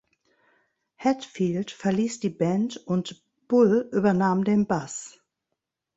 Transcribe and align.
Hatfield 0.97 1.69
verließ 1.69 2.21
die 2.21 2.31
Band, 2.31 2.75
und 2.87 3.23
Bull 3.47 3.87
übernahm 3.93 4.43
den 4.45 4.65
Bass. 4.65 5.21